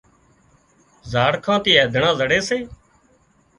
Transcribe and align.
زاڙکان 1.11 1.57
ٿي 1.63 1.71
اينڌڻان 1.77 2.13
زڙي 2.19 2.39
سي 2.47 2.57